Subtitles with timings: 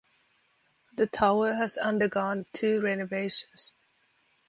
[0.95, 3.75] The tower has undergone two renovations.